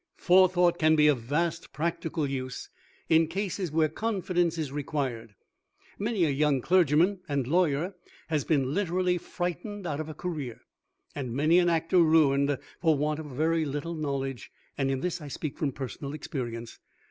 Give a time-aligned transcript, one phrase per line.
[0.17, 2.69] Forethought can be of vast practical use
[3.07, 5.35] in cases where confidence is required.
[5.99, 7.93] Many a young clergyman and lawyer
[8.29, 10.61] has been literally frightened out of a career,
[11.13, 15.21] and many an actor ruined for want of a very little knowledge, and in this
[15.21, 16.79] I speak from personal experience.